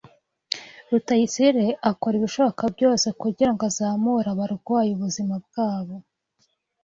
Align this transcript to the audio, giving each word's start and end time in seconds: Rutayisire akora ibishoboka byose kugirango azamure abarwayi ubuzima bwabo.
Rutayisire 0.89 1.65
akora 1.89 2.13
ibishoboka 2.17 2.63
byose 2.75 3.07
kugirango 3.21 3.61
azamure 3.69 4.27
abarwayi 4.33 4.91
ubuzima 4.93 5.35
bwabo. 5.45 5.95